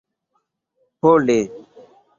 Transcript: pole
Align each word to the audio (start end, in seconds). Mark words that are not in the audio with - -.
pole 1.01 1.39